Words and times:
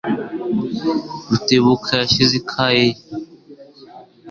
Rutebuka 1.29 1.91
yashyize 2.01 2.33
ikaye 2.41 2.81
ye. 2.91 2.95